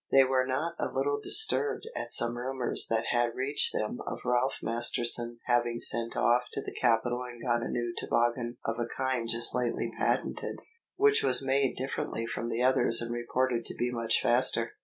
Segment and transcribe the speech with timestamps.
[0.09, 4.55] They were not a little disturbed at some rumours that had reached them of Ralph
[4.63, 9.29] Masterton having sent off to the capital and got a new toboggan of a kind
[9.29, 10.59] just lately patented,
[10.95, 14.71] which was made differently from the others and reported to be much faster.